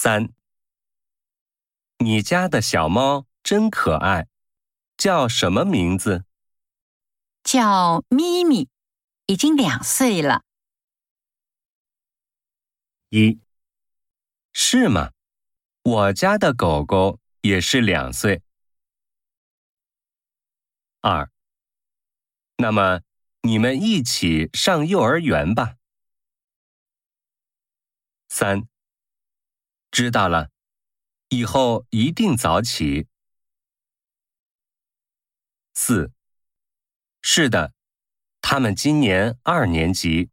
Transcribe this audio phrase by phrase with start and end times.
[0.00, 0.32] 三，
[1.96, 4.28] 你家的小猫真可爱，
[4.96, 6.24] 叫什么名字？
[7.42, 8.68] 叫咪咪，
[9.26, 10.44] 已经两岁了。
[13.08, 13.40] 一，
[14.52, 15.10] 是吗？
[15.82, 18.40] 我家的狗狗也是两岁。
[21.00, 21.28] 二，
[22.58, 23.00] 那么
[23.40, 25.74] 你们一起上幼儿园吧。
[28.28, 28.68] 三，
[29.98, 30.52] 知道了，
[31.28, 33.08] 以后一定早起。
[35.74, 36.12] 四，
[37.20, 37.72] 是的，
[38.40, 40.30] 他们今年二年级。